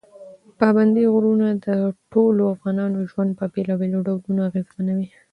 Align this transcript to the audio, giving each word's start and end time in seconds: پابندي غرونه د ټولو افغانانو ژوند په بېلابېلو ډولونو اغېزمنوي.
پابندي 0.59 1.03
غرونه 1.13 1.47
د 1.65 1.67
ټولو 2.11 2.41
افغانانو 2.55 2.99
ژوند 3.11 3.31
په 3.39 3.45
بېلابېلو 3.53 4.05
ډولونو 4.07 4.41
اغېزمنوي. 4.49 5.07